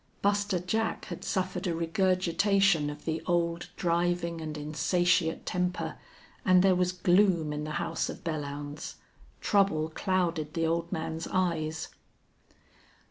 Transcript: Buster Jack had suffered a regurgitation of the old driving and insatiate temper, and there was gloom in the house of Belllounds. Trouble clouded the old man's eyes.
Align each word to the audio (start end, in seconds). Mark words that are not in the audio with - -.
Buster 0.23 0.57
Jack 0.57 1.05
had 1.05 1.23
suffered 1.23 1.67
a 1.67 1.75
regurgitation 1.75 2.89
of 2.89 3.05
the 3.05 3.21
old 3.27 3.69
driving 3.75 4.41
and 4.41 4.57
insatiate 4.57 5.45
temper, 5.45 5.95
and 6.43 6.63
there 6.63 6.73
was 6.73 6.91
gloom 6.91 7.53
in 7.53 7.65
the 7.65 7.73
house 7.77 8.09
of 8.09 8.23
Belllounds. 8.23 8.95
Trouble 9.41 9.89
clouded 9.89 10.55
the 10.55 10.65
old 10.65 10.91
man's 10.91 11.27
eyes. 11.27 11.89